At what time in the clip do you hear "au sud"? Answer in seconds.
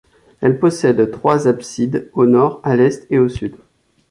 3.19-3.55